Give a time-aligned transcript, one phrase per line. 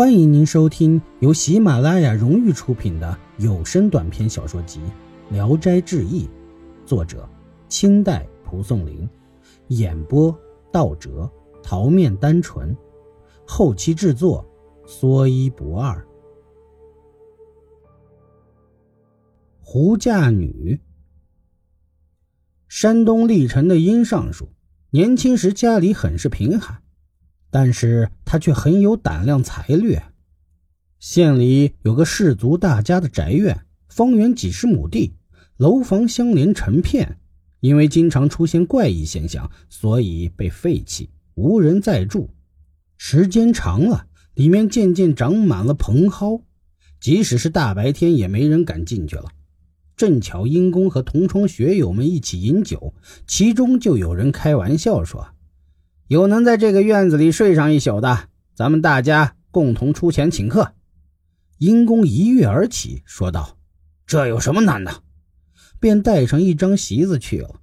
[0.00, 4.80] 欢迎您收听由喜马拉雅荣誉出品的有声短篇小说集
[5.30, 6.24] 《聊斋志异》，
[6.86, 7.28] 作者
[7.68, 9.06] 清代蒲松龄，
[9.68, 10.34] 演播
[10.72, 11.30] 道哲、
[11.62, 12.74] 桃面单纯，
[13.46, 14.42] 后期制作
[14.86, 16.02] 说一不二。
[19.60, 20.80] 胡嫁女，
[22.68, 24.48] 山东历城的殷尚书，
[24.92, 26.82] 年轻时家里很是贫寒。
[27.50, 30.02] 但是他却很有胆量才略。
[30.98, 35.14] 县里有个氏族大家的宅院，方圆几十亩地，
[35.56, 37.16] 楼房相连成片。
[37.60, 42.30] 因为经常出现怪异现象，所以被废弃，无人再住。
[42.96, 46.42] 时间长了，里面渐渐长满了蓬蒿，
[47.00, 49.26] 即使是大白天，也没人敢进去了。
[49.94, 52.94] 正巧殷公和同窗学友们一起饮酒，
[53.26, 55.34] 其中就有人开玩笑说。
[56.10, 60.72] 有能在这个院子里睡上一宿的，咱们大家共同出钱请客。
[61.58, 63.56] 殷公一跃而起，说道
[64.08, 65.04] ：“这有什么难的？”
[65.78, 67.60] 便带上一张席子去了。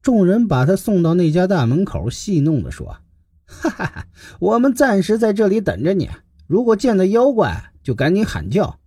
[0.00, 2.96] 众人把他送到那家大门口，戏弄地说
[3.44, 4.06] ：“哈哈哈，
[4.38, 6.08] 我们暂时在这里等着你。
[6.46, 8.80] 如果见到妖怪，就赶紧喊叫。”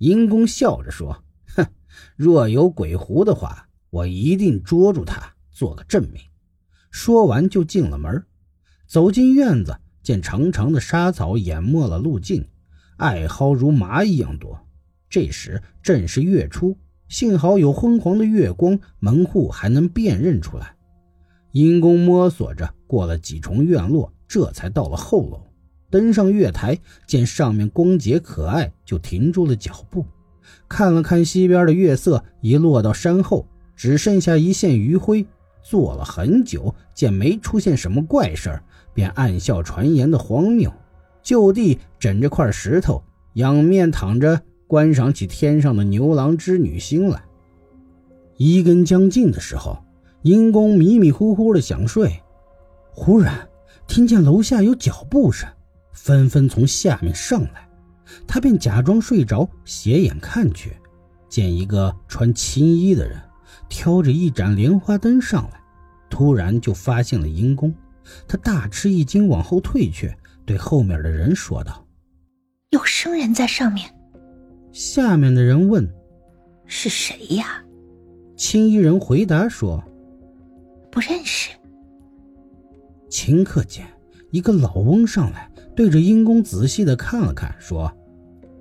[0.00, 1.22] 殷公笑着说
[1.54, 1.66] ：“哼，
[2.16, 6.22] 若有鬼狐的话，我一定捉住他，做个证明。”
[6.90, 8.24] 说完就进了门。
[8.86, 12.46] 走进院子，见长长的沙草掩没了路径，
[12.98, 14.60] 艾蒿如麻一样多。
[15.10, 16.76] 这时正是月初，
[17.08, 20.76] 幸好有昏黄的月光，门户还能辨认出来。
[21.50, 25.42] 殷公摸索着过了几重院落，这才到了后楼。
[25.90, 26.78] 登上月台，
[27.08, 30.06] 见上面光洁可爱，就停住了脚步，
[30.68, 35.26] 看了看西边的月色，一落到山后，只剩下一线余晖。
[35.68, 38.62] 坐了很久，见没出现什么怪事儿。
[38.96, 40.72] 便暗笑传言的荒谬，
[41.22, 43.02] 就地枕着块石头，
[43.34, 47.22] 仰面躺着，观赏起天上的牛郎织女星来。
[48.38, 49.78] 一更将近的时候，
[50.22, 52.22] 殷公迷迷糊糊的想睡，
[52.90, 53.46] 忽然
[53.86, 55.46] 听见楼下有脚步声，
[55.92, 57.68] 纷纷从下面上来，
[58.26, 60.72] 他便假装睡着，斜眼看去，
[61.28, 63.20] 见一个穿青衣的人
[63.68, 65.60] 挑着一盏莲花灯上来，
[66.08, 67.74] 突然就发现了殷公。
[68.28, 71.86] 他大吃一惊，往后退去，对后面的人说道
[72.70, 73.88] ：“有生人在上面。”
[74.72, 75.88] 下面的人问
[76.66, 77.64] ：“是谁呀？”
[78.36, 79.82] 青衣人回答说
[80.92, 81.50] ：“不认识。”
[83.08, 83.86] 顷刻间，
[84.30, 87.90] 一个老翁上来，对着殷公仔细的看了看，说：“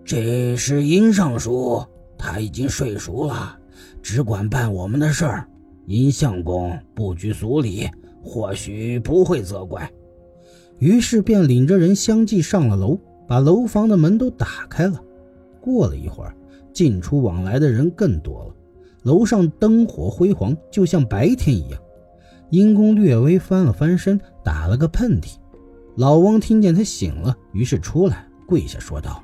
[0.05, 1.83] 这是殷尚书，
[2.17, 3.59] 他已经睡熟了，
[4.01, 5.49] 只管办我们的事儿。
[5.85, 7.89] 殷相公不拘俗礼。”
[8.25, 9.89] 或许不会责怪，
[10.79, 14.99] 于是便领着人相继上了楼，把楼房的门都打开了。
[15.61, 16.35] 过了一会儿，
[16.73, 18.55] 进出往来的人更多了，
[19.03, 21.79] 楼上灯火辉煌，就像白天一样。
[22.49, 25.35] 殷公略微翻了翻身，打了个喷嚏。
[25.95, 29.23] 老翁听见他醒了，于是出来跪下说道：“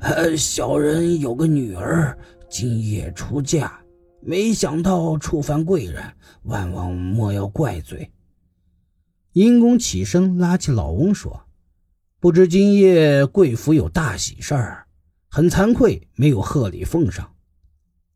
[0.00, 2.16] 呃，小人有个女儿，
[2.48, 3.78] 今夜出嫁，
[4.20, 6.02] 没想到触犯贵人，
[6.44, 8.10] 万望莫要怪罪。”
[9.32, 11.44] 殷公起身拉起老翁说
[12.18, 14.86] ：“不知今夜贵府有大喜事儿，
[15.28, 17.32] 很惭愧没有贺礼奉上。”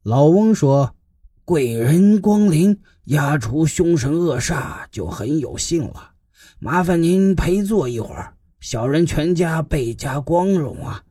[0.02, 0.96] 老翁说
[1.44, 6.12] ：“贵人光临，压除凶神恶煞就很有幸了。
[6.58, 11.04] 麻烦您陪坐一会儿，小人全家倍加光荣啊。”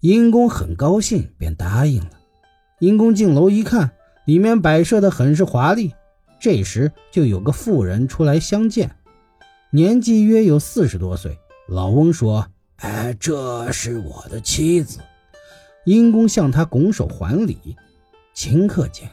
[0.00, 2.10] 殷公很高兴，便答应了。
[2.80, 3.92] 殷公进楼一看，
[4.24, 5.92] 里面摆设的很是华丽。
[6.40, 8.96] 这时就有个妇人出来相见。
[9.74, 12.46] 年纪约有四十多岁，老翁说
[12.84, 14.98] ：“哎，这是我的妻子。”
[15.86, 17.56] 殷公向他拱手还礼。
[18.34, 19.08] 顷刻间，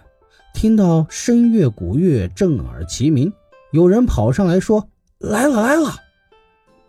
[0.53, 3.31] 听到声乐鼓乐震耳齐鸣，
[3.71, 5.95] 有人跑上来说：“来了，来了！”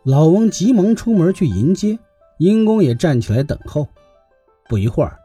[0.02, 1.96] 老翁急忙出门去迎接，
[2.38, 3.86] 殷公也站起来等候。
[4.68, 5.16] 不一会儿，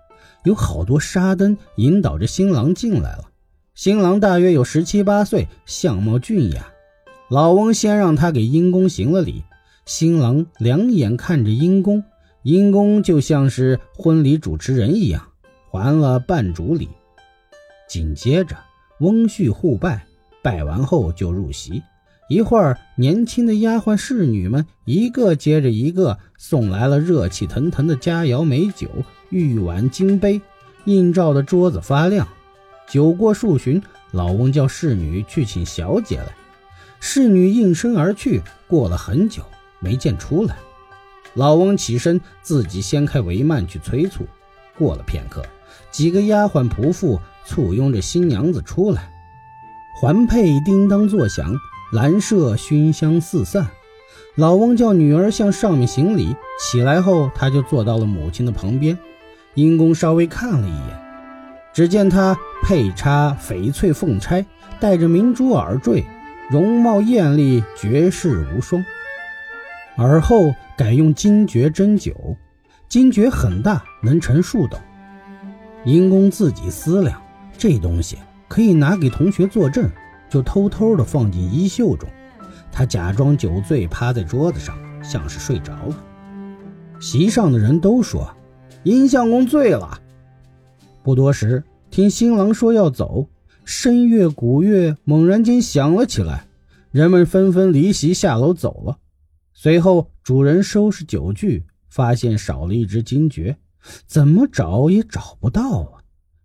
[0.44, 3.24] 有好多沙灯引导着新郎进来了。
[3.74, 6.72] 新郎大约有十七八岁，相貌俊雅。
[7.28, 9.44] 老翁先让他给殷公行了礼，
[9.86, 12.04] 新郎两眼看着殷公，
[12.44, 15.28] 殷公就像是婚礼主持人一样，
[15.72, 16.88] 还了半主礼。
[17.90, 18.56] 紧接着，
[19.00, 20.06] 翁婿互拜，
[20.44, 21.82] 拜完后就入席。
[22.30, 28.88] 一会儿，年轻的丫鬟侍女们一个接着一个送来了热气腾腾的佳肴美酒、
[29.30, 30.40] 玉碗金杯，
[30.86, 32.28] 映照的桌子发亮。
[32.88, 33.82] 酒过数巡，
[34.12, 36.28] 老翁叫侍女去请小姐来。
[37.08, 39.44] 侍女应声而去，过了很久
[39.80, 40.56] 没见出来。
[41.36, 44.26] 老翁起身，自己掀开帷幔去催促。
[44.76, 45.46] 过了片刻，
[45.92, 49.14] 几个丫鬟仆妇簇拥着新娘子出来，
[50.02, 51.54] 环佩叮当作响，
[51.94, 53.70] 兰麝熏香四散。
[54.34, 58.98] 老翁叫女儿向上面行礼，起来后，他就坐到了母亲的旁边。
[59.54, 61.00] 阴公稍微看了一眼，
[61.72, 64.44] 只见她佩插翡翠凤钗，
[64.80, 66.04] 戴着明珠耳坠，
[66.50, 68.84] 容貌艳丽，绝世无双。
[69.98, 72.36] 而后改用金爵斟酒，
[72.88, 74.78] 金爵很大，能盛数斗。
[75.84, 77.22] 殷公自己思量，
[77.58, 79.90] 这东西可以拿给同学作证，
[80.30, 82.10] 就偷偷的放进衣袖中。
[82.72, 86.04] 他假装酒醉，趴在桌子上，像是睡着了。
[87.00, 88.32] 席上的人都说。
[88.84, 90.00] 殷相公醉了。
[91.02, 93.26] 不多时，听新郎说要走，
[93.66, 96.48] 声乐古乐猛然间响了起来，
[96.92, 99.00] 人们纷纷离席下楼走了。
[99.54, 103.58] 随后，主人收拾酒具，发现少了一只金爵，
[104.06, 106.04] 怎么找也找不到啊！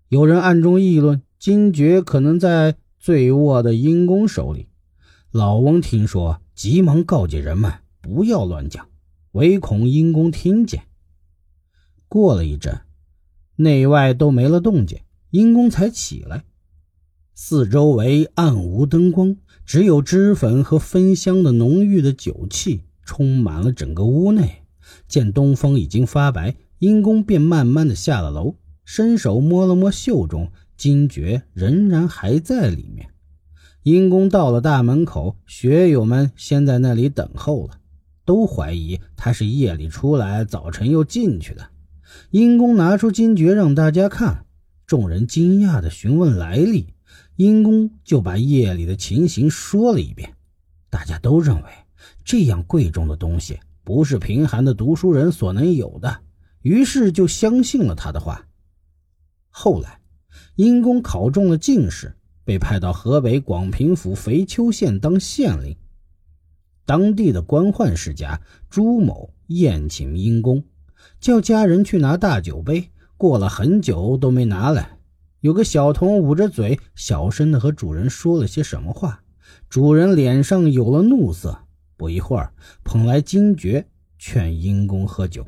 [0.08, 4.68] 有人暗中议论，金爵可能在醉卧的阴公手里。
[5.30, 7.70] 老翁听说，急忙告诫人们
[8.00, 8.88] 不要乱讲，
[9.32, 10.84] 唯恐阴公听见。
[12.08, 12.80] 过了一阵，
[13.56, 14.98] 内外都没了动静，
[15.30, 16.44] 阴公才起来。
[17.42, 19.34] 四周围暗无灯光，
[19.64, 24.64] 只有脂粉和芬香的浓郁的酒气充满了整个屋内。
[25.08, 33.08] 见东风已经发白，阴公便慢慢的下了楼，伸手摸了摸袖中，金爵仍然还在里面。
[33.84, 37.78] 阴公到了大门口，学友们先在那里等候了，
[38.26, 41.68] 都怀疑他是夜里出来，早晨又进去的。
[42.32, 44.44] 阴公拿出金爵让大家看，
[44.86, 46.88] 众人惊讶的询问来历，
[47.40, 50.34] 殷公就把夜里的情形说了一遍。
[50.90, 51.70] 大家都认为
[52.22, 56.20] 这样贵重的东西不是贫寒的读书人所能有的，
[56.60, 58.46] 于是就相信了他的话。
[59.48, 60.00] 后来，
[60.56, 62.14] 殷公考中了进士，
[62.44, 65.74] 被派到河北广平府肥丘县当县令。
[66.84, 68.38] 当地的官宦世家
[68.68, 70.62] 朱某宴请殷公。
[71.18, 74.98] 叫家人去拿大酒杯，过了很久都没拿来。
[75.40, 79.22] 有个小童捂着嘴，小声的和主人说了些什么话。
[79.68, 81.66] 主人脸上有了怒色，
[81.96, 82.52] 不一会儿
[82.84, 83.86] 捧来金爵，
[84.18, 85.46] 劝阴公喝酒。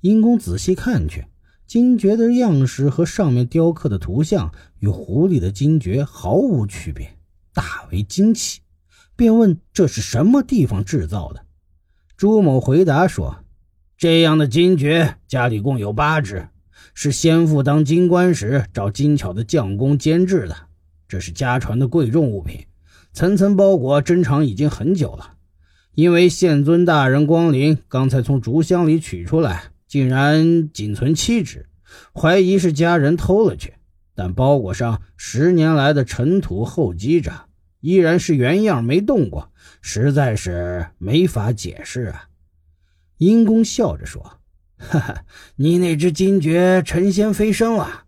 [0.00, 1.26] 阴公仔细看去，
[1.66, 7.16] 金爵的样式和上面雕刻的图像与壶里的金爵毫无区别，
[7.52, 8.60] 大为惊奇，
[9.16, 11.46] 便问这是什么地方制造的。
[12.16, 13.36] 朱某回答说。
[13.96, 16.48] 这样的金爵家里共有八只，
[16.94, 20.56] 是先父当金官时找精巧的匠工监制的。
[21.06, 22.66] 这是家传的贵重物品，
[23.12, 25.34] 层层包裹，珍藏已经很久了。
[25.94, 31.66] 因为县尊大人光临，刚才从竹箱里取出来，竟然仅存七只，
[32.12, 33.74] 怀疑是家人偷了去。
[34.16, 37.32] 但包裹上十年来的尘土厚积着，
[37.80, 42.28] 依然是原样，没动过，实在是没法解释啊。
[43.18, 44.40] 阴公笑着说
[44.76, 45.24] ：“哈哈，
[45.56, 48.04] 你那只金爵成仙飞升了。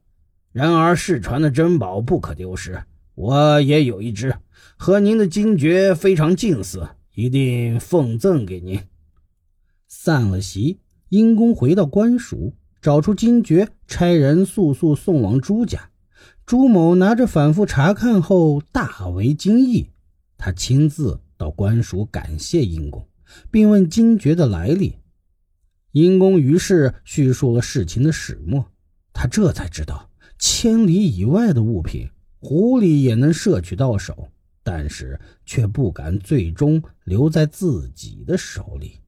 [0.52, 2.82] 然而世传的珍宝不可丢失，
[3.14, 4.34] 我也有一只，
[4.76, 8.80] 和您的金爵非常近似，一定奉赠给您。”
[9.88, 10.78] 散了席，
[11.08, 15.90] 殷公回到官署，找出金爵，差人速速送往朱家。
[16.44, 19.90] 朱某拿着反复查看后，大为惊异。
[20.38, 23.06] 他亲自到官署感谢殷公。
[23.50, 24.94] 并问金爵的来历，
[25.96, 28.70] 因公于是叙述了事情的始末。
[29.14, 34.28] 他这才知道，千里以外的物品，狐狸也能摄取到手，
[34.62, 39.00] 但是却不敢最终留在自己的手里。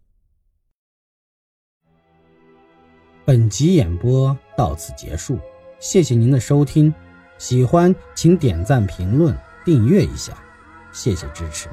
[3.26, 5.38] 本集演播到此结束，
[5.78, 6.95] 谢谢您的收听，
[7.37, 10.42] 喜欢请点赞、评论、订阅一下，
[10.90, 11.68] 谢谢支持。